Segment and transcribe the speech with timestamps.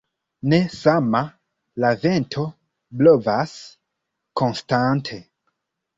[0.51, 1.21] Ne sama
[1.83, 2.45] la vento
[3.03, 3.55] blovas
[4.43, 5.25] konstante.